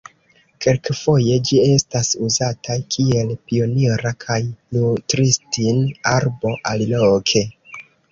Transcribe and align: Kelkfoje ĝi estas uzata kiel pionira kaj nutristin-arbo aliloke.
Kelkfoje 0.65 1.33
ĝi 1.49 1.57
estas 1.73 2.07
uzata 2.27 2.77
kiel 2.95 3.33
pionira 3.51 4.13
kaj 4.23 4.37
nutristin-arbo 4.79 6.55
aliloke. 6.73 7.45